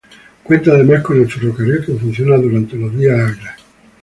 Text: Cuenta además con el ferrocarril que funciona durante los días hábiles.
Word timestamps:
Cuenta 0.43 0.71
además 0.71 1.03
con 1.03 1.19
el 1.21 1.29
ferrocarril 1.31 1.85
que 1.85 1.93
funciona 1.93 2.35
durante 2.35 2.75
los 2.75 2.91
días 2.97 3.19
hábiles. 3.19 3.53